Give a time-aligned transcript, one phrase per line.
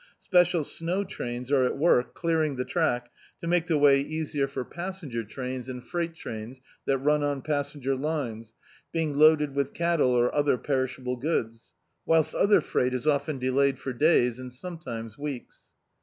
[0.17, 4.65] Special snow trains are at work clearing the track to make the way easier for
[4.65, 7.23] passen Dn.icdt, Google A Prisoner His Own Judge ger trains and freight trains that run
[7.23, 8.53] on passenger lines,
[8.91, 11.69] being loaded with cattle or other perishable goods;
[12.07, 15.67] whilst other freight is often delayed for days, and sometimes weeks.